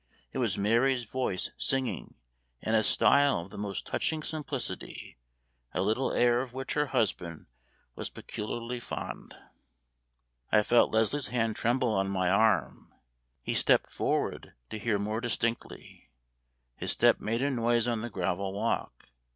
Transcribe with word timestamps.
It 0.31 0.39
was 0.39 0.57
Mary's 0.57 1.03
voice 1.05 1.51
singing, 1.57 2.15
in 2.59 2.73
a 2.73 2.81
style 2.81 3.41
of 3.41 3.51
the 3.51 3.57
most 3.59 3.85
touching 3.85 4.23
simplicity, 4.23 5.19
a 5.75 5.83
little 5.83 6.11
air 6.11 6.41
of 6.41 6.53
which 6.55 6.73
her 6.73 6.87
husband 6.87 7.45
was 7.93 8.09
peculiarly 8.09 8.79
fond. 8.79 9.35
I 10.51 10.63
felt 10.63 10.89
Leslie's 10.91 11.27
hand 11.27 11.55
tremble 11.55 11.89
on 11.93 12.09
my 12.09 12.31
arm. 12.31 12.91
He 13.43 13.53
stepped 13.53 13.91
forward, 13.91 14.53
to 14.71 14.79
hear 14.79 14.97
more 14.97 15.21
distinctly. 15.21 16.09
His 16.75 16.91
step 16.93 17.19
made 17.19 17.43
a 17.43 17.51
noise 17.51 17.87
on 17.87 18.01
the 18.01 18.09
gravel 18.09 18.53
walk. 18.53 19.09